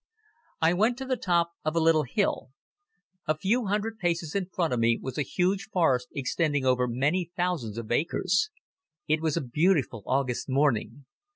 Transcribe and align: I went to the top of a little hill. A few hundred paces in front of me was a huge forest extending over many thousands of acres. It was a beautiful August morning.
I 0.63 0.73
went 0.73 0.97
to 0.97 1.05
the 1.05 1.15
top 1.15 1.51
of 1.63 1.75
a 1.75 1.79
little 1.79 2.05
hill. 2.05 2.49
A 3.27 3.37
few 3.37 3.67
hundred 3.67 3.99
paces 3.99 4.33
in 4.33 4.47
front 4.47 4.73
of 4.73 4.79
me 4.79 4.97
was 4.99 5.19
a 5.19 5.21
huge 5.21 5.67
forest 5.71 6.07
extending 6.15 6.65
over 6.65 6.87
many 6.87 7.29
thousands 7.37 7.77
of 7.77 7.91
acres. 7.91 8.49
It 9.07 9.21
was 9.21 9.37
a 9.37 9.41
beautiful 9.41 10.01
August 10.07 10.49
morning. 10.49 11.05